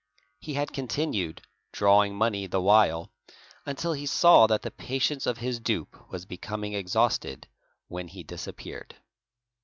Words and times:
He 0.39 0.55
had 0.55 0.73
continued, 0.73 1.43
drawing: 1.71 2.15
money 2.15 2.47
the 2.47 2.59
while, 2.59 3.11
until 3.67 3.93
he 3.93 4.07
saw 4.07 4.47
that 4.47 4.63
the 4.63 4.71
patience 4.71 5.27
of 5.27 5.37
his 5.37 5.59
dupe 5.59 6.09
was 6.09 6.25
becoming 6.25 6.73
exhausted, 6.73 7.47
when 7.87 8.07
he 8.07 8.23
disappeared. 8.23 8.95